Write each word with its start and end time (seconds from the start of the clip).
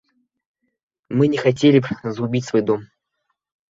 Мы 1.21 1.31
не 1.35 1.39
хацелі 1.45 1.79
б 1.85 2.01
згубіць 2.13 2.47
свой 2.53 2.63
дом. 2.75 2.81